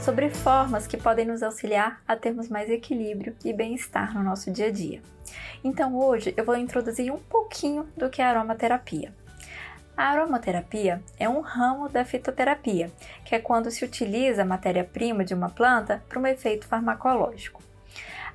sobre 0.00 0.30
formas 0.30 0.86
que 0.86 0.96
podem 0.96 1.26
nos 1.26 1.42
auxiliar 1.42 2.00
a 2.08 2.16
termos 2.16 2.48
mais 2.48 2.70
equilíbrio 2.70 3.36
e 3.44 3.52
bem-estar 3.52 4.14
no 4.14 4.22
nosso 4.22 4.50
dia 4.50 4.68
a 4.68 4.70
dia. 4.70 5.02
Então 5.62 5.94
hoje 5.94 6.32
eu 6.36 6.44
vou 6.44 6.56
introduzir 6.56 7.12
um 7.12 7.18
pouquinho 7.18 7.86
do 7.96 8.08
que 8.08 8.22
é 8.22 8.24
aromaterapia. 8.24 9.12
A 9.94 10.04
aromaterapia 10.04 11.02
é 11.18 11.28
um 11.28 11.40
ramo 11.40 11.88
da 11.88 12.04
fitoterapia, 12.04 12.90
que 13.24 13.34
é 13.34 13.38
quando 13.38 13.70
se 13.70 13.84
utiliza 13.84 14.40
a 14.40 14.46
matéria-prima 14.46 15.22
de 15.22 15.34
uma 15.34 15.50
planta 15.50 16.02
para 16.08 16.18
um 16.18 16.26
efeito 16.26 16.66
farmacológico. 16.66 17.62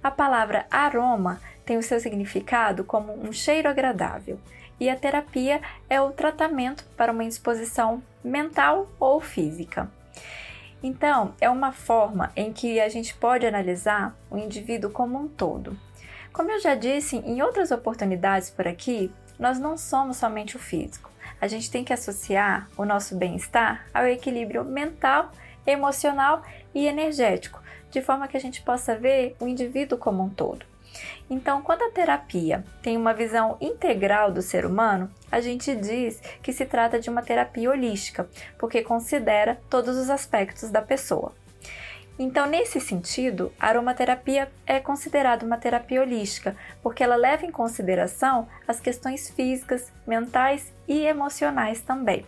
A 0.03 0.11
palavra 0.11 0.67
aroma 0.69 1.41
tem 1.65 1.77
o 1.77 1.83
seu 1.83 1.99
significado 1.99 2.83
como 2.83 3.11
um 3.11 3.31
cheiro 3.31 3.67
agradável, 3.67 4.39
e 4.79 4.87
a 4.87 4.95
terapia 4.95 5.59
é 5.89 5.99
o 5.99 6.11
tratamento 6.11 6.85
para 6.95 7.11
uma 7.11 7.23
indisposição 7.23 8.03
mental 8.23 8.87
ou 8.99 9.19
física. 9.19 9.89
Então, 10.85 11.33
é 11.41 11.49
uma 11.49 11.71
forma 11.71 12.31
em 12.35 12.53
que 12.53 12.79
a 12.79 12.87
gente 12.87 13.15
pode 13.15 13.43
analisar 13.43 14.15
o 14.29 14.37
indivíduo 14.37 14.91
como 14.91 15.17
um 15.17 15.27
todo. 15.27 15.75
Como 16.31 16.51
eu 16.51 16.59
já 16.59 16.75
disse 16.75 17.17
em 17.17 17.41
outras 17.41 17.71
oportunidades 17.71 18.51
por 18.51 18.67
aqui, 18.67 19.11
nós 19.39 19.57
não 19.57 19.79
somos 19.79 20.17
somente 20.17 20.55
o 20.55 20.59
físico. 20.59 21.09
A 21.41 21.47
gente 21.47 21.71
tem 21.71 21.83
que 21.83 21.91
associar 21.91 22.69
o 22.77 22.85
nosso 22.85 23.15
bem-estar 23.15 23.83
ao 23.91 24.05
equilíbrio 24.05 24.63
mental, 24.63 25.31
emocional 25.65 26.43
e 26.71 26.85
energético, 26.85 27.59
de 27.89 28.03
forma 28.03 28.27
que 28.27 28.37
a 28.37 28.39
gente 28.39 28.61
possa 28.61 28.95
ver 28.95 29.35
o 29.39 29.47
indivíduo 29.47 29.97
como 29.97 30.21
um 30.21 30.29
todo. 30.29 30.67
Então, 31.29 31.61
quando 31.61 31.83
a 31.83 31.91
terapia 31.91 32.63
tem 32.81 32.97
uma 32.97 33.13
visão 33.13 33.57
integral 33.59 34.31
do 34.31 34.41
ser 34.41 34.65
humano, 34.65 35.09
a 35.31 35.41
gente 35.41 35.75
diz 35.75 36.21
que 36.41 36.53
se 36.53 36.65
trata 36.65 36.99
de 36.99 37.09
uma 37.09 37.21
terapia 37.21 37.69
holística, 37.69 38.29
porque 38.57 38.83
considera 38.83 39.59
todos 39.69 39.97
os 39.97 40.09
aspectos 40.09 40.69
da 40.69 40.81
pessoa. 40.81 41.33
Então, 42.17 42.45
nesse 42.45 42.79
sentido, 42.79 43.51
a 43.59 43.67
aromaterapia 43.67 44.49
é 44.65 44.79
considerada 44.79 45.45
uma 45.45 45.57
terapia 45.57 46.01
holística, 46.01 46.55
porque 46.81 47.03
ela 47.03 47.17
leva 47.17 47.45
em 47.45 47.51
consideração 47.51 48.47
as 48.65 48.79
questões 48.79 49.29
físicas, 49.29 49.91
mentais 50.07 50.71
e 50.87 51.05
emocionais 51.05 51.81
também. 51.81 52.25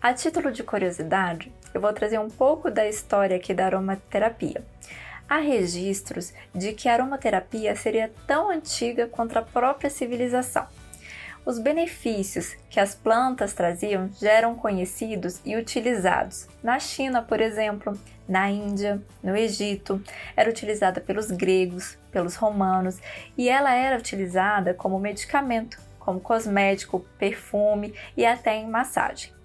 A 0.00 0.14
título 0.14 0.50
de 0.50 0.62
curiosidade, 0.62 1.52
eu 1.74 1.80
vou 1.80 1.92
trazer 1.92 2.18
um 2.18 2.30
pouco 2.30 2.70
da 2.70 2.88
história 2.88 3.36
aqui 3.36 3.52
da 3.52 3.66
aromaterapia. 3.66 4.64
Há 5.28 5.38
registros 5.38 6.32
de 6.54 6.72
que 6.72 6.88
a 6.88 6.92
aromaterapia 6.92 7.74
seria 7.74 8.12
tão 8.26 8.48
antiga 8.48 9.08
quanto 9.08 9.36
a 9.36 9.42
própria 9.42 9.90
civilização. 9.90 10.66
Os 11.44 11.58
benefícios 11.58 12.56
que 12.68 12.80
as 12.80 12.94
plantas 12.94 13.52
traziam 13.52 14.10
já 14.20 14.32
eram 14.32 14.56
conhecidos 14.56 15.40
e 15.44 15.56
utilizados. 15.56 16.48
Na 16.62 16.78
China, 16.78 17.22
por 17.22 17.40
exemplo, 17.40 17.96
na 18.28 18.50
Índia, 18.50 19.00
no 19.22 19.36
Egito, 19.36 20.02
era 20.36 20.50
utilizada 20.50 21.00
pelos 21.00 21.30
gregos, 21.30 21.96
pelos 22.10 22.34
romanos 22.34 22.98
e 23.36 23.48
ela 23.48 23.72
era 23.72 23.98
utilizada 23.98 24.74
como 24.74 24.98
medicamento, 24.98 25.78
como 25.98 26.20
cosmético, 26.20 27.06
perfume 27.18 27.94
e 28.16 28.26
até 28.26 28.56
em 28.56 28.68
massagem. 28.68 29.35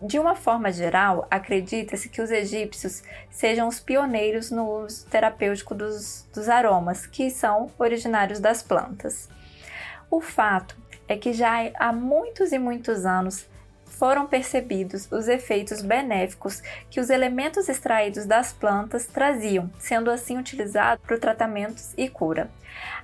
De 0.00 0.18
uma 0.18 0.34
forma 0.34 0.72
geral, 0.72 1.26
acredita-se 1.30 2.08
que 2.08 2.20
os 2.20 2.30
egípcios 2.30 3.02
sejam 3.30 3.68
os 3.68 3.78
pioneiros 3.78 4.50
no 4.50 4.84
uso 4.84 5.06
terapêutico 5.06 5.74
dos, 5.74 6.26
dos 6.34 6.48
aromas, 6.48 7.06
que 7.06 7.30
são 7.30 7.70
originários 7.78 8.40
das 8.40 8.62
plantas. 8.62 9.28
O 10.10 10.20
fato 10.20 10.76
é 11.06 11.16
que 11.16 11.32
já 11.32 11.70
há 11.74 11.92
muitos 11.92 12.52
e 12.52 12.58
muitos 12.58 13.06
anos 13.06 13.46
foram 13.92 14.26
percebidos 14.26 15.06
os 15.10 15.28
efeitos 15.28 15.82
benéficos 15.82 16.62
que 16.90 16.98
os 16.98 17.10
elementos 17.10 17.68
extraídos 17.68 18.26
das 18.26 18.52
plantas 18.52 19.06
traziam, 19.06 19.70
sendo 19.78 20.10
assim 20.10 20.38
utilizados 20.38 21.04
para 21.06 21.18
tratamentos 21.18 21.92
e 21.96 22.08
cura. 22.08 22.50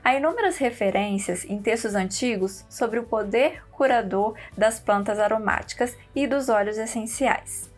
Há 0.03 0.15
inúmeras 0.15 0.57
referências 0.57 1.45
em 1.45 1.61
textos 1.61 1.95
antigos 1.95 2.65
sobre 2.69 2.99
o 2.99 3.05
poder 3.05 3.63
curador 3.71 4.35
das 4.57 4.81
plantas 4.81 5.19
aromáticas 5.19 5.97
e 6.15 6.27
dos 6.27 6.49
óleos 6.49 6.79
essenciais. 6.79 7.71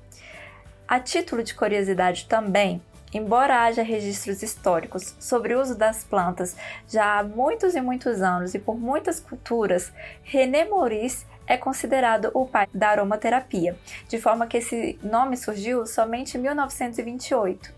A 0.87 0.99
título 0.99 1.43
de 1.43 1.55
curiosidade 1.55 2.27
também, 2.27 2.81
Embora 3.13 3.65
haja 3.65 3.83
registros 3.83 4.41
históricos 4.41 5.17
sobre 5.19 5.55
o 5.55 5.61
uso 5.61 5.75
das 5.75 6.05
plantas 6.05 6.55
já 6.89 7.19
há 7.19 7.25
muitos 7.25 7.75
e 7.75 7.81
muitos 7.81 8.23
anos 8.23 8.55
e 8.55 8.59
por 8.61 8.79
muitas 8.79 9.19
culturas, 9.19 9.93
René 10.23 10.65
Maurice 10.65 11.27
é 11.51 11.57
considerado 11.57 12.31
o 12.33 12.47
pai 12.47 12.69
da 12.73 12.91
aromaterapia, 12.91 13.77
de 14.09 14.21
forma 14.21 14.47
que 14.47 14.59
esse 14.59 14.97
nome 15.03 15.37
surgiu 15.37 15.85
somente 15.85 16.39
em 16.39 16.41
1928. 16.41 17.75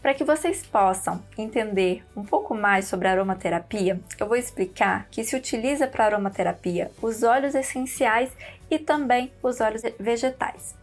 Para 0.00 0.14
que 0.14 0.24
vocês 0.24 0.64
possam 0.66 1.22
entender 1.36 2.02
um 2.16 2.24
pouco 2.24 2.54
mais 2.54 2.86
sobre 2.86 3.06
aromaterapia, 3.06 4.00
eu 4.18 4.26
vou 4.26 4.38
explicar 4.38 5.06
que 5.10 5.22
se 5.22 5.36
utiliza 5.36 5.86
para 5.86 6.06
aromaterapia 6.06 6.90
os 7.02 7.22
óleos 7.22 7.54
essenciais 7.54 8.30
e 8.70 8.78
também 8.78 9.30
os 9.42 9.60
óleos 9.60 9.82
vegetais. 10.00 10.74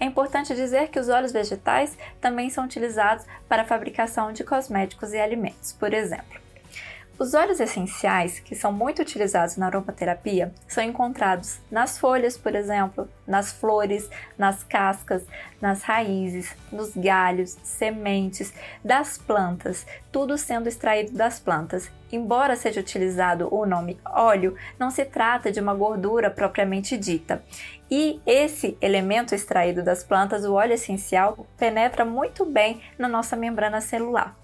É 0.00 0.04
importante 0.04 0.56
dizer 0.56 0.88
que 0.88 0.98
os 0.98 1.08
óleos 1.08 1.30
vegetais 1.30 1.96
também 2.20 2.50
são 2.50 2.64
utilizados 2.64 3.24
para 3.48 3.62
a 3.62 3.66
fabricação 3.66 4.32
de 4.32 4.42
cosméticos 4.42 5.12
e 5.12 5.18
alimentos, 5.18 5.72
por 5.72 5.94
exemplo. 5.94 6.47
Os 7.18 7.34
óleos 7.34 7.58
essenciais, 7.58 8.38
que 8.38 8.54
são 8.54 8.72
muito 8.72 9.02
utilizados 9.02 9.56
na 9.56 9.66
aromaterapia, 9.66 10.54
são 10.68 10.84
encontrados 10.84 11.58
nas 11.68 11.98
folhas, 11.98 12.38
por 12.38 12.54
exemplo, 12.54 13.08
nas 13.26 13.50
flores, 13.50 14.08
nas 14.38 14.62
cascas, 14.62 15.26
nas 15.60 15.82
raízes, 15.82 16.54
nos 16.70 16.96
galhos, 16.96 17.58
sementes 17.64 18.52
das 18.84 19.18
plantas, 19.18 19.84
tudo 20.12 20.38
sendo 20.38 20.68
extraído 20.68 21.10
das 21.10 21.40
plantas. 21.40 21.90
Embora 22.12 22.54
seja 22.54 22.80
utilizado 22.80 23.52
o 23.52 23.66
nome 23.66 23.98
óleo, 24.04 24.54
não 24.78 24.88
se 24.88 25.04
trata 25.04 25.50
de 25.50 25.58
uma 25.58 25.74
gordura 25.74 26.30
propriamente 26.30 26.96
dita. 26.96 27.42
E 27.90 28.20
esse 28.24 28.78
elemento 28.80 29.34
extraído 29.34 29.82
das 29.82 30.04
plantas, 30.04 30.44
o 30.44 30.54
óleo 30.54 30.74
essencial, 30.74 31.48
penetra 31.56 32.04
muito 32.04 32.46
bem 32.46 32.80
na 32.96 33.08
nossa 33.08 33.34
membrana 33.34 33.80
celular 33.80 34.36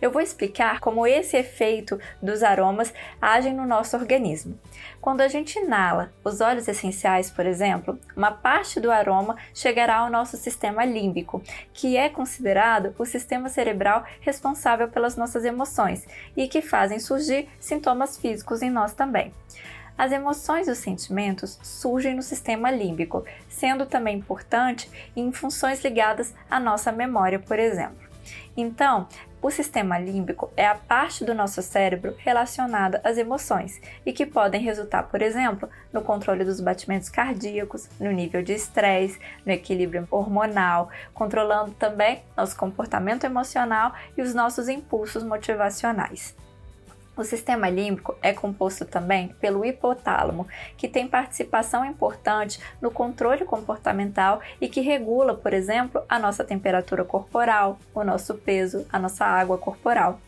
eu 0.00 0.10
vou 0.10 0.22
explicar 0.22 0.80
como 0.80 1.06
esse 1.06 1.36
efeito 1.36 1.98
dos 2.22 2.42
aromas 2.42 2.92
agem 3.20 3.54
no 3.54 3.66
nosso 3.66 3.96
organismo. 3.96 4.58
Quando 5.00 5.20
a 5.20 5.28
gente 5.28 5.58
inala 5.58 6.12
os 6.24 6.40
óleos 6.40 6.68
essenciais, 6.68 7.30
por 7.30 7.46
exemplo, 7.46 7.98
uma 8.16 8.30
parte 8.30 8.80
do 8.80 8.90
aroma 8.90 9.36
chegará 9.54 9.98
ao 9.98 10.10
nosso 10.10 10.36
sistema 10.36 10.84
límbico, 10.84 11.42
que 11.72 11.96
é 11.96 12.08
considerado 12.08 12.94
o 12.98 13.04
sistema 13.04 13.48
cerebral 13.48 14.04
responsável 14.20 14.88
pelas 14.88 15.16
nossas 15.16 15.44
emoções 15.44 16.06
e 16.36 16.48
que 16.48 16.62
fazem 16.62 16.98
surgir 16.98 17.48
sintomas 17.58 18.16
físicos 18.16 18.62
em 18.62 18.70
nós 18.70 18.92
também. 18.92 19.32
As 19.98 20.12
emoções 20.12 20.68
e 20.68 20.70
os 20.70 20.78
sentimentos 20.78 21.58
surgem 21.60 22.14
no 22.14 22.22
sistema 22.22 22.70
límbico, 22.70 23.24
sendo 23.48 23.84
também 23.84 24.18
importante 24.18 24.88
em 25.16 25.32
funções 25.32 25.82
ligadas 25.82 26.32
à 26.48 26.60
nossa 26.60 26.92
memória, 26.92 27.40
por 27.40 27.58
exemplo. 27.58 28.06
Então, 28.56 29.08
o 29.40 29.50
sistema 29.50 29.98
límbico 29.98 30.50
é 30.56 30.66
a 30.66 30.74
parte 30.74 31.24
do 31.24 31.34
nosso 31.34 31.62
cérebro 31.62 32.14
relacionada 32.18 33.00
às 33.04 33.16
emoções 33.16 33.80
e 34.04 34.12
que 34.12 34.26
podem 34.26 34.60
resultar, 34.60 35.04
por 35.04 35.22
exemplo, 35.22 35.68
no 35.92 36.02
controle 36.02 36.44
dos 36.44 36.60
batimentos 36.60 37.08
cardíacos, 37.08 37.88
no 38.00 38.10
nível 38.10 38.42
de 38.42 38.52
estresse, 38.52 39.18
no 39.46 39.52
equilíbrio 39.52 40.08
hormonal, 40.10 40.88
controlando 41.14 41.70
também 41.72 42.22
nosso 42.36 42.56
comportamento 42.56 43.24
emocional 43.24 43.92
e 44.16 44.22
os 44.22 44.34
nossos 44.34 44.68
impulsos 44.68 45.22
motivacionais. 45.22 46.34
O 47.18 47.24
sistema 47.24 47.68
límbico 47.68 48.16
é 48.22 48.32
composto 48.32 48.84
também 48.84 49.34
pelo 49.40 49.64
hipotálamo, 49.64 50.46
que 50.76 50.86
tem 50.86 51.08
participação 51.08 51.84
importante 51.84 52.60
no 52.80 52.92
controle 52.92 53.44
comportamental 53.44 54.40
e 54.60 54.68
que 54.68 54.80
regula, 54.80 55.34
por 55.34 55.52
exemplo, 55.52 56.00
a 56.08 56.16
nossa 56.16 56.44
temperatura 56.44 57.04
corporal, 57.04 57.76
o 57.92 58.04
nosso 58.04 58.36
peso, 58.36 58.86
a 58.92 59.00
nossa 59.00 59.24
água 59.24 59.58
corporal. 59.58 60.20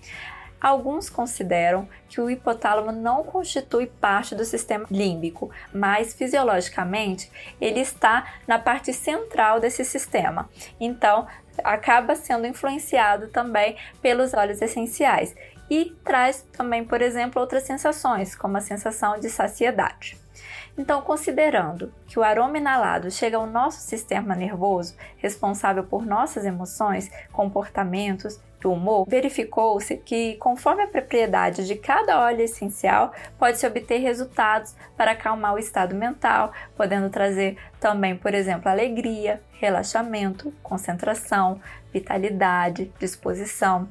Alguns 0.60 1.08
consideram 1.08 1.88
que 2.08 2.20
o 2.20 2.28
hipotálamo 2.28 2.90
não 2.90 3.22
constitui 3.22 3.86
parte 3.86 4.34
do 4.34 4.44
sistema 4.44 4.84
límbico, 4.90 5.48
mas 5.72 6.12
fisiologicamente 6.12 7.30
ele 7.60 7.78
está 7.78 8.34
na 8.48 8.58
parte 8.58 8.92
central 8.92 9.60
desse 9.60 9.84
sistema. 9.84 10.50
Então, 10.78 11.26
acaba 11.62 12.16
sendo 12.16 12.46
influenciado 12.46 13.28
também 13.28 13.76
pelos 14.02 14.34
óleos 14.34 14.60
essenciais 14.60 15.34
e 15.70 15.96
traz 16.04 16.42
também, 16.52 16.84
por 16.84 17.00
exemplo, 17.00 17.40
outras 17.40 17.62
sensações, 17.62 18.34
como 18.34 18.56
a 18.56 18.60
sensação 18.60 19.18
de 19.18 19.30
saciedade. 19.30 20.18
Então, 20.76 21.02
considerando 21.02 21.92
que 22.06 22.18
o 22.18 22.22
aroma 22.22 22.58
inalado 22.58 23.10
chega 23.10 23.36
ao 23.36 23.46
nosso 23.46 23.80
sistema 23.80 24.34
nervoso, 24.34 24.96
responsável 25.18 25.84
por 25.84 26.06
nossas 26.06 26.44
emoções, 26.44 27.10
comportamentos 27.32 28.40
e 28.62 28.66
humor, 28.66 29.06
verificou-se 29.08 29.96
que, 29.98 30.36
conforme 30.36 30.82
a 30.82 30.88
propriedade 30.88 31.66
de 31.66 31.76
cada 31.76 32.20
óleo 32.20 32.42
essencial, 32.42 33.12
pode-se 33.38 33.66
obter 33.66 33.98
resultados 33.98 34.74
para 34.96 35.12
acalmar 35.12 35.54
o 35.54 35.58
estado 35.58 35.94
mental, 35.94 36.52
podendo 36.76 37.10
trazer 37.10 37.58
também, 37.78 38.16
por 38.16 38.34
exemplo, 38.34 38.70
alegria, 38.70 39.42
relaxamento, 39.52 40.52
concentração, 40.62 41.60
vitalidade, 41.92 42.92
disposição. 42.98 43.88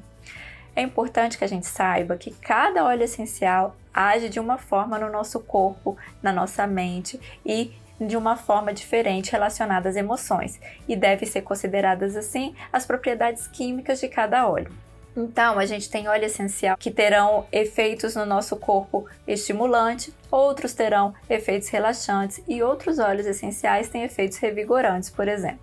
É 0.74 0.82
importante 0.82 1.36
que 1.36 1.44
a 1.44 1.48
gente 1.48 1.66
saiba 1.66 2.16
que 2.16 2.30
cada 2.30 2.84
óleo 2.84 3.02
essencial 3.02 3.76
age 3.92 4.28
de 4.28 4.38
uma 4.38 4.56
forma 4.56 4.98
no 4.98 5.10
nosso 5.10 5.40
corpo, 5.40 5.96
na 6.22 6.32
nossa 6.32 6.66
mente 6.66 7.20
e 7.44 7.72
de 8.00 8.16
uma 8.16 8.36
forma 8.36 8.72
diferente 8.72 9.32
relacionada 9.32 9.88
às 9.88 9.96
emoções, 9.96 10.58
e 10.88 10.96
deve 10.96 11.26
ser 11.26 11.42
consideradas 11.42 12.16
assim 12.16 12.54
as 12.72 12.86
propriedades 12.86 13.46
químicas 13.46 14.00
de 14.00 14.08
cada 14.08 14.48
óleo. 14.48 14.72
Então, 15.14 15.58
a 15.58 15.66
gente 15.66 15.90
tem 15.90 16.08
óleo 16.08 16.24
essencial 16.24 16.76
que 16.78 16.90
terão 16.90 17.44
efeitos 17.50 18.14
no 18.14 18.24
nosso 18.24 18.56
corpo 18.56 19.06
estimulante, 19.26 20.14
outros 20.30 20.72
terão 20.72 21.12
efeitos 21.28 21.68
relaxantes 21.68 22.40
e 22.46 22.62
outros 22.62 22.98
óleos 22.98 23.26
essenciais 23.26 23.88
têm 23.88 24.04
efeitos 24.04 24.38
revigorantes, 24.38 25.10
por 25.10 25.26
exemplo. 25.26 25.60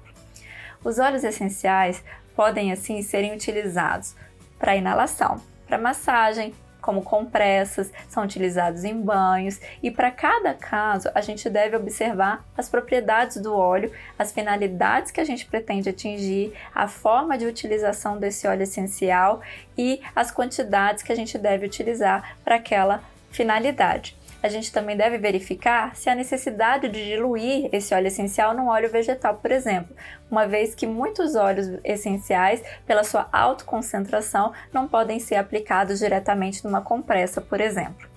Os 0.83 1.00
óleos 1.00 1.24
essenciais 1.24 2.04
podem 2.36 2.71
assim 2.71 3.01
serem 3.01 3.33
utilizados 3.33 4.15
para 4.59 4.75
inalação, 4.75 5.42
para 5.68 5.77
massagem, 5.77 6.54
como 6.81 7.01
compressas, 7.01 7.92
são 8.07 8.24
utilizados 8.24 8.86
em 8.86 9.00
banhos. 9.01 9.59
E 9.83 9.92
para 9.92 10.09
cada 10.09 10.54
caso 10.54 11.09
a 11.13 11.19
gente 11.19 11.50
deve 11.50 11.75
observar 11.75 12.45
as 12.57 12.69
propriedades 12.69 13.38
do 13.42 13.54
óleo, 13.54 13.92
as 14.18 14.31
finalidades 14.31 15.12
que 15.12 15.19
a 15.19 15.25
gente 15.25 15.45
pretende 15.45 15.89
atingir, 15.89 16.54
a 16.74 16.88
forma 16.88 17.38
de 17.38 17.45
utilização 17.45 18.18
desse 18.18 18.48
óleo 18.48 18.63
essencial 18.63 19.42
e 19.77 20.01
as 20.15 20.31
quantidades 20.31 21.04
que 21.04 21.12
a 21.12 21.15
gente 21.15 21.38
deve 21.38 21.65
utilizar 21.65 22.38
para 22.44 22.56
aquela 22.56 23.04
finalidade 23.31 24.15
a 24.48 24.50
gente 24.50 24.72
também 24.72 24.98
deve 24.98 25.18
verificar 25.18 25.96
se 25.96 26.10
há 26.10 26.16
necessidade 26.16 26.90
de 26.90 27.06
diluir 27.06 27.70
esse 27.72 27.94
óleo 27.94 28.08
essencial 28.08 28.54
num 28.54 28.68
óleo 28.68 28.90
vegetal, 28.90 29.36
por 29.36 29.52
exemplo, 29.52 29.96
uma 30.32 30.48
vez 30.48 30.74
que 30.74 30.88
muitos 30.88 31.36
óleos 31.36 31.80
essenciais, 31.84 32.64
pela 32.86 33.04
sua 33.04 33.28
autoconcentração, 33.32 34.54
não 34.74 34.88
podem 34.88 35.20
ser 35.20 35.36
aplicados 35.36 36.00
diretamente 36.00 36.64
numa 36.64 36.82
compressa, 36.82 37.42
por 37.42 37.62
exemplo. 37.62 38.08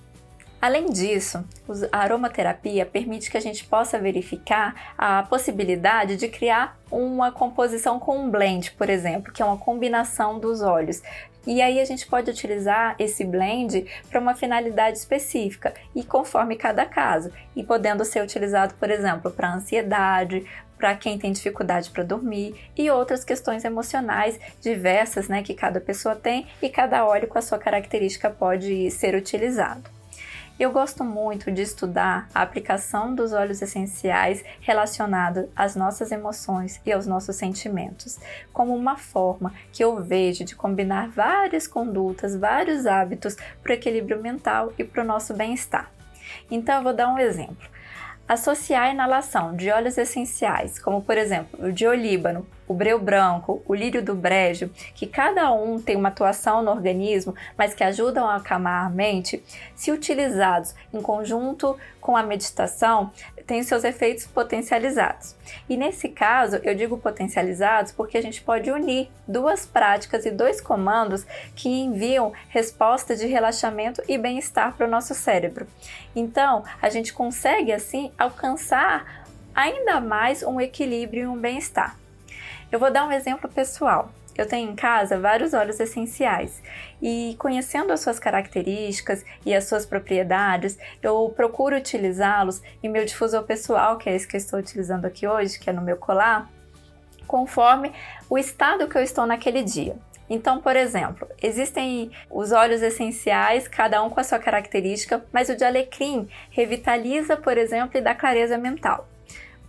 Além 0.60 0.90
disso, 0.90 1.42
a 1.90 1.98
aromaterapia 2.00 2.84
permite 2.84 3.30
que 3.30 3.36
a 3.38 3.40
gente 3.40 3.64
possa 3.64 3.98
verificar 3.98 4.92
a 4.96 5.22
possibilidade 5.22 6.16
de 6.16 6.28
criar 6.28 6.78
uma 6.90 7.32
composição 7.32 7.98
com 7.98 8.18
um 8.18 8.30
blend, 8.30 8.72
por 8.72 8.90
exemplo, 8.90 9.32
que 9.32 9.40
é 9.40 9.44
uma 9.44 9.56
combinação 9.56 10.38
dos 10.38 10.60
óleos. 10.60 11.00
E 11.46 11.62
aí 11.62 11.80
a 11.80 11.84
gente 11.84 12.06
pode 12.06 12.30
utilizar 12.30 12.94
esse 12.98 13.24
blend 13.24 13.86
para 14.10 14.20
uma 14.20 14.34
finalidade 14.34 14.98
específica 14.98 15.74
e 15.94 16.04
conforme 16.04 16.56
cada 16.56 16.84
caso, 16.84 17.32
e 17.56 17.62
podendo 17.62 18.04
ser 18.04 18.22
utilizado, 18.22 18.74
por 18.74 18.90
exemplo, 18.90 19.30
para 19.30 19.54
ansiedade, 19.54 20.46
para 20.76 20.94
quem 20.96 21.18
tem 21.18 21.30
dificuldade 21.30 21.90
para 21.90 22.02
dormir 22.02 22.54
e 22.76 22.90
outras 22.90 23.24
questões 23.24 23.64
emocionais 23.64 24.40
diversas, 24.60 25.28
né, 25.28 25.42
que 25.42 25.54
cada 25.54 25.80
pessoa 25.80 26.16
tem 26.16 26.46
e 26.62 26.68
cada 26.70 27.04
óleo 27.06 27.28
com 27.28 27.38
a 27.38 27.42
sua 27.42 27.58
característica 27.58 28.30
pode 28.30 28.90
ser 28.90 29.14
utilizado. 29.14 29.99
Eu 30.60 30.70
gosto 30.70 31.02
muito 31.02 31.50
de 31.50 31.62
estudar 31.62 32.28
a 32.34 32.42
aplicação 32.42 33.14
dos 33.14 33.32
óleos 33.32 33.62
essenciais 33.62 34.44
relacionados 34.60 35.46
às 35.56 35.74
nossas 35.74 36.12
emoções 36.12 36.78
e 36.84 36.92
aos 36.92 37.06
nossos 37.06 37.36
sentimentos, 37.36 38.18
como 38.52 38.76
uma 38.76 38.98
forma 38.98 39.54
que 39.72 39.82
eu 39.82 40.02
vejo 40.02 40.44
de 40.44 40.54
combinar 40.54 41.08
várias 41.08 41.66
condutas, 41.66 42.36
vários 42.36 42.84
hábitos 42.84 43.38
para 43.62 43.70
o 43.70 43.74
equilíbrio 43.74 44.20
mental 44.20 44.70
e 44.76 44.84
para 44.84 45.02
o 45.02 45.06
nosso 45.06 45.32
bem-estar. 45.32 45.90
Então, 46.50 46.76
eu 46.76 46.82
vou 46.82 46.92
dar 46.92 47.08
um 47.08 47.18
exemplo. 47.18 47.66
Associar 48.28 48.82
a 48.82 48.90
inalação 48.90 49.56
de 49.56 49.70
óleos 49.70 49.96
essenciais, 49.96 50.78
como 50.78 51.00
por 51.00 51.16
exemplo 51.16 51.68
o 51.68 51.72
de 51.72 51.86
olíbano, 51.86 52.46
o 52.70 52.74
breu 52.74 53.00
branco, 53.00 53.60
o 53.66 53.74
lírio 53.74 54.00
do 54.00 54.14
brejo, 54.14 54.70
que 54.94 55.04
cada 55.04 55.52
um 55.52 55.80
tem 55.80 55.96
uma 55.96 56.08
atuação 56.08 56.62
no 56.62 56.70
organismo, 56.70 57.34
mas 57.58 57.74
que 57.74 57.82
ajudam 57.82 58.24
a 58.24 58.36
acalmar 58.36 58.86
a 58.86 58.88
mente, 58.88 59.42
se 59.74 59.90
utilizados 59.90 60.72
em 60.94 61.02
conjunto 61.02 61.76
com 62.00 62.16
a 62.16 62.22
meditação, 62.22 63.10
têm 63.44 63.64
seus 63.64 63.82
efeitos 63.82 64.24
potencializados. 64.24 65.34
E 65.68 65.76
nesse 65.76 66.10
caso, 66.10 66.60
eu 66.62 66.72
digo 66.72 66.96
potencializados 66.96 67.90
porque 67.90 68.16
a 68.16 68.22
gente 68.22 68.40
pode 68.40 68.70
unir 68.70 69.10
duas 69.26 69.66
práticas 69.66 70.24
e 70.24 70.30
dois 70.30 70.60
comandos 70.60 71.26
que 71.56 71.68
enviam 71.68 72.32
respostas 72.50 73.18
de 73.18 73.26
relaxamento 73.26 74.00
e 74.06 74.16
bem-estar 74.16 74.76
para 74.76 74.86
o 74.86 74.90
nosso 74.90 75.12
cérebro. 75.12 75.66
Então, 76.14 76.62
a 76.80 76.88
gente 76.88 77.12
consegue 77.12 77.72
assim 77.72 78.12
alcançar 78.16 79.24
ainda 79.52 80.00
mais 80.00 80.44
um 80.44 80.60
equilíbrio 80.60 81.24
e 81.24 81.26
um 81.26 81.36
bem-estar. 81.36 81.98
Eu 82.72 82.78
vou 82.78 82.90
dar 82.90 83.04
um 83.04 83.10
exemplo 83.10 83.50
pessoal. 83.50 84.10
Eu 84.38 84.46
tenho 84.46 84.70
em 84.70 84.76
casa 84.76 85.18
vários 85.18 85.52
óleos 85.52 85.80
essenciais 85.80 86.62
e, 87.02 87.34
conhecendo 87.36 87.92
as 87.92 88.00
suas 88.00 88.20
características 88.20 89.24
e 89.44 89.52
as 89.52 89.64
suas 89.64 89.84
propriedades, 89.84 90.78
eu 91.02 91.28
procuro 91.34 91.76
utilizá-los 91.76 92.62
em 92.80 92.88
meu 92.88 93.04
difusor 93.04 93.42
pessoal, 93.42 93.98
que 93.98 94.08
é 94.08 94.14
esse 94.14 94.26
que 94.26 94.36
eu 94.36 94.38
estou 94.38 94.60
utilizando 94.60 95.04
aqui 95.04 95.26
hoje, 95.26 95.58
que 95.58 95.68
é 95.68 95.72
no 95.72 95.82
meu 95.82 95.96
colar, 95.96 96.48
conforme 97.26 97.92
o 98.30 98.38
estado 98.38 98.86
que 98.86 98.96
eu 98.96 99.02
estou 99.02 99.26
naquele 99.26 99.64
dia. 99.64 99.96
Então, 100.28 100.60
por 100.60 100.76
exemplo, 100.76 101.26
existem 101.42 102.12
os 102.30 102.52
óleos 102.52 102.82
essenciais, 102.82 103.66
cada 103.66 104.00
um 104.00 104.08
com 104.08 104.20
a 104.20 104.24
sua 104.24 104.38
característica, 104.38 105.24
mas 105.32 105.48
o 105.48 105.56
de 105.56 105.64
alecrim 105.64 106.28
revitaliza, 106.50 107.36
por 107.36 107.58
exemplo, 107.58 107.98
e 107.98 108.00
dá 108.00 108.14
clareza 108.14 108.56
mental. 108.56 109.09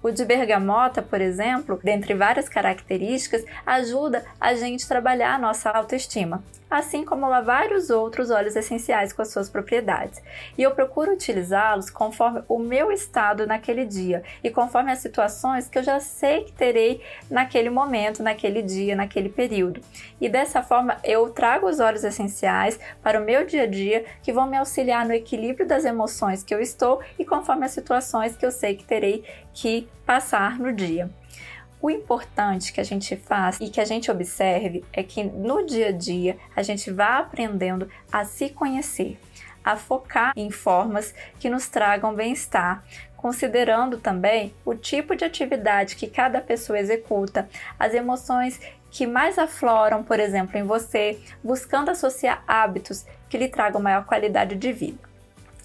O 0.04 0.10
de 0.10 0.26
bergamota, 0.26 1.02
por 1.02 1.22
exemplo, 1.22 1.80
dentre 1.84 2.14
várias 2.16 2.50
características, 2.50 3.46
ajuda 3.66 4.26
a 4.40 4.56
gente 4.56 4.86
a 4.86 4.88
trabalhar 4.88 5.36
a 5.36 5.40
nossa 5.40 5.70
autoestima, 5.70 6.44
assim 6.72 7.04
como 7.04 7.26
há 7.26 7.42
vários 7.42 7.90
outros 7.90 8.32
óleos 8.32 8.56
essenciais 8.56 9.12
com 9.12 9.22
as 9.22 9.28
suas 9.28 9.50
propriedades. 9.50 10.24
E 10.58 10.64
eu 10.64 10.72
procuro 10.72 11.12
utilizá-los 11.12 11.90
conforme 11.90 12.42
o 12.48 12.58
meu 12.58 12.94
estado 12.94 13.46
naquele 13.46 13.86
dia 13.86 14.24
e 14.42 14.50
conforme 14.50 14.90
as 14.90 15.00
situações 15.00 15.68
que 15.68 15.78
eu 15.78 15.84
já 15.84 16.00
sei 16.00 16.46
que 16.46 16.54
terei 16.54 17.02
naquele 17.30 17.70
momento, 17.70 18.24
naquele 18.24 18.62
dia, 18.62 18.96
naquele 18.96 19.28
período. 19.28 19.82
E 20.22 20.30
dessa 20.30 20.64
forma 20.64 20.98
eu 21.04 21.30
trago 21.30 21.68
os 21.68 21.82
óleos 21.82 22.06
essenciais 22.06 22.80
para 23.04 23.20
o 23.20 23.26
meu 23.26 23.46
dia 23.46 23.64
a 23.64 23.68
dia 23.68 24.06
que 24.24 24.32
vão 24.32 24.48
me 24.48 24.56
auxiliar 24.56 25.06
no 25.06 25.14
equilíbrio 25.14 25.68
das 25.68 25.84
emoções 25.84 26.42
que 26.42 26.56
eu 26.56 26.62
estou 26.62 27.02
e 27.20 27.26
conforme 27.26 27.66
as 27.66 27.72
situações 27.72 28.38
que 28.38 28.46
eu 28.46 28.52
sei 28.52 28.76
que 28.76 28.86
terei 28.86 29.26
que 29.54 29.90
passar 30.06 30.58
no 30.58 30.72
dia. 30.72 31.10
O 31.82 31.90
importante 31.90 32.72
que 32.72 32.80
a 32.80 32.84
gente 32.84 33.16
faz 33.16 33.60
e 33.60 33.68
que 33.68 33.82
a 33.82 33.86
gente 33.86 34.12
observe 34.12 34.86
é 34.94 35.02
que 35.02 35.24
no 35.24 35.66
dia 35.66 35.88
a 35.88 35.92
dia 35.92 36.38
a 36.56 36.62
gente 36.62 36.92
vá 36.92 37.18
aprendendo 37.18 37.90
a 38.12 38.24
se 38.24 38.50
conhecer, 38.50 39.20
a 39.64 39.76
focar 39.76 40.32
em 40.36 40.52
formas 40.52 41.16
que 41.40 41.50
nos 41.50 41.68
tragam 41.70 42.14
bem-estar, 42.14 42.84
considerando 43.18 43.98
também 43.98 44.54
o 44.64 44.76
tipo 44.76 45.16
de 45.16 45.26
atividade 45.26 45.96
que 45.96 46.08
cada 46.08 46.40
pessoa 46.40 46.78
executa, 46.78 47.50
as 47.80 47.96
emoções 47.96 48.60
que 48.92 49.08
mais 49.08 49.40
afloram, 49.40 50.04
por 50.04 50.20
exemplo, 50.20 50.60
em 50.60 50.64
você, 50.64 51.20
buscando 51.44 51.90
associar 51.90 52.44
hábitos 52.48 53.06
que 53.28 53.40
lhe 53.40 53.48
tragam 53.48 53.82
maior 53.82 54.06
qualidade 54.06 54.56
de 54.56 54.72
vida. 54.72 55.11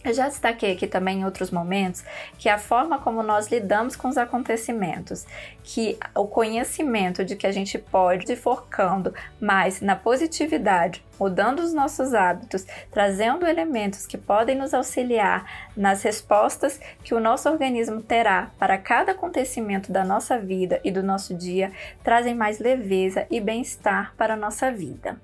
Eu 0.07 0.15
já 0.15 0.29
destaquei 0.29 0.71
aqui 0.71 0.87
também 0.87 1.19
em 1.19 1.25
outros 1.25 1.51
momentos 1.51 2.05
que 2.39 2.49
a 2.49 2.59
forma 2.59 2.97
como 2.97 3.25
nós 3.25 3.49
lidamos 3.49 3.97
com 3.97 4.07
os 4.07 4.17
acontecimentos, 4.17 5.27
que 5.65 5.99
o 6.15 6.29
conhecimento 6.29 7.25
de 7.25 7.35
que 7.35 7.45
a 7.45 7.51
gente 7.51 7.77
pode 7.77 8.31
ir 8.31 8.37
focando 8.37 9.13
mais 9.41 9.81
na 9.81 9.97
positividade, 9.97 11.05
mudando 11.19 11.59
os 11.59 11.75
nossos 11.75 12.15
hábitos, 12.15 12.65
trazendo 12.93 13.49
elementos 13.49 14.07
que 14.07 14.17
podem 14.17 14.55
nos 14.55 14.73
auxiliar 14.73 15.45
nas 15.77 16.05
respostas 16.05 16.81
que 17.03 17.13
o 17.13 17.19
nosso 17.19 17.51
organismo 17.51 18.01
terá 18.01 18.53
para 18.61 18.79
cada 18.79 19.11
acontecimento 19.11 19.91
da 19.91 20.05
nossa 20.05 20.39
vida 20.39 20.81
e 20.85 20.93
do 20.93 21.03
nosso 21.03 21.35
dia, 21.35 21.73
trazem 22.05 22.33
mais 22.33 22.61
leveza 22.61 23.27
e 23.29 23.41
bem-estar 23.41 24.15
para 24.17 24.35
a 24.35 24.37
nossa 24.37 24.71
vida. 24.71 25.21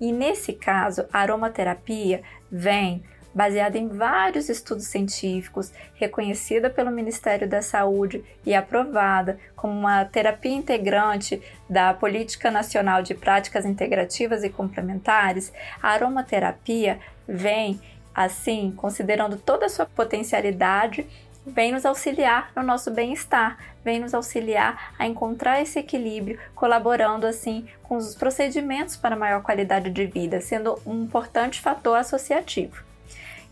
E 0.00 0.10
nesse 0.10 0.52
caso, 0.52 1.04
a 1.12 1.20
aromaterapia 1.20 2.22
vem 2.50 3.04
baseada 3.36 3.76
em 3.76 3.86
vários 3.86 4.48
estudos 4.48 4.86
científicos, 4.86 5.70
reconhecida 5.94 6.70
pelo 6.70 6.90
Ministério 6.90 7.46
da 7.46 7.60
Saúde 7.60 8.24
e 8.46 8.54
aprovada 8.54 9.38
como 9.54 9.78
uma 9.78 10.06
terapia 10.06 10.54
integrante 10.54 11.42
da 11.68 11.92
Política 11.92 12.50
Nacional 12.50 13.02
de 13.02 13.12
Práticas 13.12 13.66
Integrativas 13.66 14.42
e 14.42 14.48
Complementares, 14.48 15.52
a 15.82 15.90
aromaterapia 15.90 16.98
vem, 17.28 17.78
assim, 18.14 18.72
considerando 18.74 19.36
toda 19.36 19.66
a 19.66 19.68
sua 19.68 19.84
potencialidade 19.84 21.06
vem 21.46 21.70
nos 21.70 21.86
auxiliar 21.86 22.50
no 22.56 22.62
nosso 22.62 22.90
bem-estar, 22.90 23.56
vem 23.84 24.00
nos 24.00 24.14
auxiliar 24.14 24.94
a 24.98 25.06
encontrar 25.06 25.62
esse 25.62 25.78
equilíbrio, 25.78 26.40
colaborando 26.56 27.24
assim 27.24 27.68
com 27.84 27.96
os 27.96 28.16
procedimentos 28.16 28.96
para 28.96 29.14
maior 29.14 29.42
qualidade 29.42 29.90
de 29.90 30.06
vida, 30.06 30.40
sendo 30.40 30.80
um 30.84 31.04
importante 31.04 31.60
fator 31.60 31.96
associativo. 31.96 32.85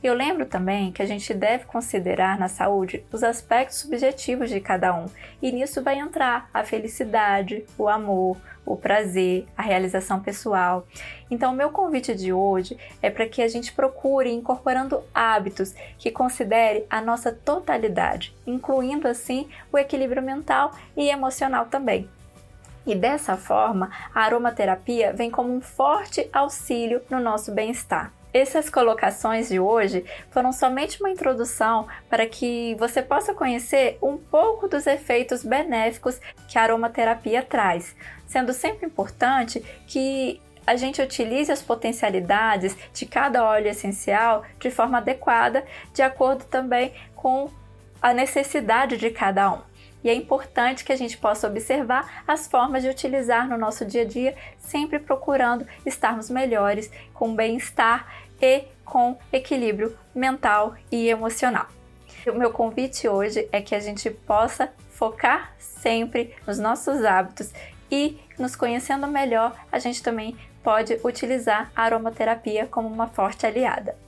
Eu 0.05 0.13
lembro 0.13 0.45
também 0.45 0.93
que 0.93 1.01
a 1.01 1.07
gente 1.07 1.33
deve 1.33 1.65
considerar 1.65 2.39
na 2.39 2.47
saúde 2.47 3.03
os 3.11 3.25
aspectos 3.25 3.79
subjetivos 3.79 4.51
de 4.51 4.61
cada 4.61 4.95
um, 4.95 5.07
e 5.41 5.51
nisso 5.51 5.83
vai 5.83 5.99
entrar 5.99 6.47
a 6.53 6.63
felicidade, 6.63 7.65
o 7.79 7.89
amor, 7.89 8.37
o 8.67 8.77
prazer, 8.77 9.47
a 9.57 9.63
realização 9.63 10.21
pessoal. 10.21 10.87
Então, 11.31 11.55
meu 11.55 11.71
convite 11.71 12.15
de 12.15 12.35
hoje 12.35 12.77
é 13.01 13.09
para 13.09 13.27
que 13.27 13.41
a 13.41 13.49
gente 13.49 13.73
procure 13.73 14.31
incorporando 14.31 15.03
hábitos 15.15 15.75
que 15.97 16.11
considere 16.11 16.85
a 16.91 17.01
nossa 17.01 17.33
totalidade, 17.33 18.37
incluindo 18.47 19.09
assim 19.09 19.49
o 19.73 19.79
equilíbrio 19.79 20.23
mental 20.23 20.73
e 20.95 21.09
emocional 21.09 21.65
também. 21.65 22.11
E 22.87 22.95
dessa 22.95 23.39
forma, 23.39 23.91
a 24.15 24.21
aromaterapia 24.21 25.15
vem 25.15 25.31
como 25.31 25.51
um 25.51 25.63
forte 25.63 26.29
auxílio 26.31 27.01
no 27.09 27.19
nosso 27.21 27.53
bem-estar. 27.53 28.13
Essas 28.35 28.69
colocações 28.69 29.49
de 29.49 29.61
hoje 29.61 30.05
foram 30.33 30.53
somente 30.53 31.01
uma 31.01 31.09
introdução 31.09 31.87
para 32.11 32.27
que 32.27 32.75
você 32.81 33.01
possa 33.01 33.33
conhecer 33.33 33.97
um 34.03 34.17
pouco 34.17 34.67
dos 34.67 34.89
efeitos 34.89 35.45
benéficos 35.45 36.21
que 36.49 36.59
a 36.59 36.63
aromaterapia 36.65 37.45
traz, 37.45 37.95
sendo 38.27 38.53
sempre 38.53 38.87
importante 38.87 39.65
que 39.87 40.43
a 40.67 40.75
gente 40.75 41.01
utilize 41.01 41.53
as 41.53 41.63
potencialidades 41.63 42.77
de 42.93 43.07
cada 43.07 43.45
óleo 43.45 43.69
essencial 43.69 44.43
de 44.59 44.69
forma 44.69 44.99
adequada, 44.99 45.65
de 45.93 46.03
acordo 46.03 46.45
também 46.47 46.93
com 47.15 47.49
a 48.03 48.13
necessidade 48.13 48.97
de 48.97 49.11
cada 49.11 49.53
um 49.53 49.74
e 50.05 50.11
é 50.11 50.15
importante 50.15 50.85
que 50.85 50.93
a 50.93 50.97
gente 50.97 51.17
possa 51.17 51.49
observar 51.49 52.23
as 52.29 52.47
formas 52.47 52.83
de 52.83 52.91
utilizar 52.91 53.49
no 53.49 53.57
nosso 53.57 53.87
dia 53.87 54.03
a 54.03 54.05
dia, 54.05 54.37
sempre 54.59 54.99
procurando 54.99 55.67
estarmos 55.87 56.29
melhores, 56.29 56.91
com 57.15 57.35
bem-estar 57.35 58.07
e 58.41 58.65
com 58.85 59.17
equilíbrio 59.33 59.97
mental 60.15 60.75
e 60.93 61.09
emocional. 61.09 61.67
O 62.27 62.39
meu 62.39 62.51
convite 62.51 63.09
hoje 63.09 63.49
é 63.51 63.63
que 63.63 63.75
a 63.75 63.81
gente 63.81 64.11
possa 64.11 64.71
focar 64.91 65.55
sempre 65.59 66.35
nos 66.47 66.59
nossos 66.59 67.03
hábitos 67.03 67.53
e 67.91 68.19
nos 68.39 68.55
conhecendo 68.55 69.07
melhor, 69.07 69.55
a 69.71 69.79
gente 69.79 70.03
também 70.03 70.37
pode 70.63 70.99
utilizar 71.05 71.71
a 71.77 71.83
aromaterapia 71.83 72.67
como 72.67 72.89
uma 72.89 73.07
forte 73.07 73.47
aliada. 73.47 74.04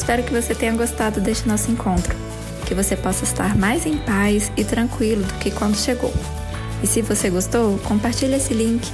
Espero 0.00 0.22
que 0.22 0.32
você 0.32 0.54
tenha 0.54 0.72
gostado 0.72 1.20
deste 1.20 1.46
nosso 1.46 1.70
encontro, 1.70 2.16
que 2.64 2.74
você 2.74 2.96
possa 2.96 3.22
estar 3.22 3.54
mais 3.54 3.84
em 3.84 3.98
paz 3.98 4.50
e 4.56 4.64
tranquilo 4.64 5.22
do 5.22 5.34
que 5.34 5.50
quando 5.50 5.76
chegou. 5.76 6.12
E 6.82 6.86
se 6.86 7.02
você 7.02 7.28
gostou, 7.28 7.78
compartilhe 7.80 8.34
esse 8.34 8.54
link. 8.54 8.90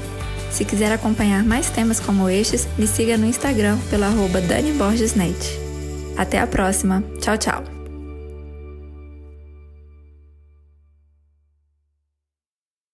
Se 0.51 0.65
quiser 0.65 0.91
acompanhar 0.91 1.45
mais 1.45 1.71
temas 1.71 2.01
como 2.01 2.29
estes, 2.29 2.67
me 2.77 2.89
siga 2.89 3.17
no 3.17 3.25
Instagram 3.25 3.79
pelo 3.89 4.03
arroba. 4.03 4.43
Até 6.17 6.41
a 6.41 6.47
próxima. 6.47 7.05
Tchau, 7.21 7.39
tchau. 7.39 7.76